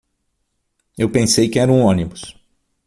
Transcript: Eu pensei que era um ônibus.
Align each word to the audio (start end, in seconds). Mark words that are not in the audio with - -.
Eu 0.97 1.11
pensei 1.11 1.47
que 1.47 1.59
era 1.59 1.71
um 1.71 1.81
ônibus. 1.81 2.35